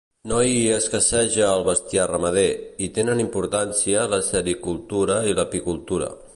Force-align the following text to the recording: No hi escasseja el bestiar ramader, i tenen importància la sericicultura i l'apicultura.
No 0.29 0.37
hi 0.43 0.53
escasseja 0.75 1.49
el 1.57 1.65
bestiar 1.67 2.07
ramader, 2.13 2.47
i 2.87 2.91
tenen 2.97 3.23
importància 3.27 4.09
la 4.15 4.23
sericicultura 4.33 5.23
i 5.33 5.41
l'apicultura. 5.41 6.13